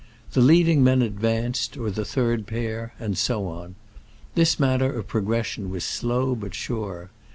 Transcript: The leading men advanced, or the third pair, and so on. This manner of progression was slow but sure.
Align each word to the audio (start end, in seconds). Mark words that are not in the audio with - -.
The 0.31 0.41
leading 0.41 0.83
men 0.83 1.03
advanced, 1.03 1.77
or 1.77 1.91
the 1.91 2.05
third 2.05 2.47
pair, 2.47 2.95
and 2.99 3.15
so 3.15 3.45
on. 3.45 3.75
This 4.33 4.59
manner 4.59 4.91
of 4.91 5.05
progression 5.05 5.69
was 5.69 5.83
slow 5.83 6.33
but 6.33 6.55
sure. 6.55 7.11